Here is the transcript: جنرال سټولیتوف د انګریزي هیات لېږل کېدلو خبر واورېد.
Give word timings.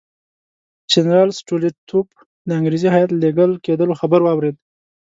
جنرال 0.91 1.29
سټولیتوف 1.39 2.07
د 2.47 2.49
انګریزي 2.59 2.89
هیات 2.95 3.11
لېږل 3.21 3.51
کېدلو 3.65 3.93
خبر 4.01 4.19
واورېد. 4.23 4.55